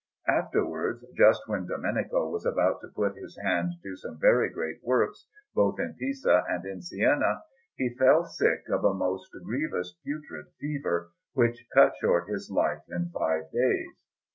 [0.27, 5.27] Afterwards, just when Domenico was about to put his hand to some very great works
[5.53, 7.43] both in Pisa and in Siena,
[7.75, 13.11] he fell sick of a most grievous putrid fever, which cut short his life in
[13.11, 13.93] five days.